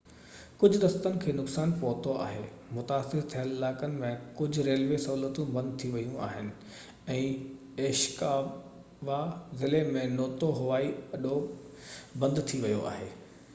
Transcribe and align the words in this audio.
ڪجهہ 0.61 0.79
رستن 0.83 1.17
کي 1.23 1.33
نقصان 1.39 1.73
پهتو 1.81 2.13
آهي 2.21 2.39
متاثر 2.77 3.27
ٿيل 3.33 3.51
علائقن 3.57 3.91
۾ 4.05 4.07
ڪجهہ 4.39 4.63
ريلوي 4.69 4.97
سهولتون 5.03 5.51
بند 5.57 5.75
ٿي 5.83 5.91
ويون 5.97 6.17
آهن 6.29 6.49
۽ 7.19 7.27
عيشڪاوا 7.89 9.19
ضلعي 9.65 9.83
۾ 9.99 10.07
نوتو 10.17 10.53
هوائي 10.61 10.89
اڏو 11.19 11.35
بند 12.25 12.43
ٿي 12.53 12.63
ويو 12.65 12.81
آهي 12.95 13.11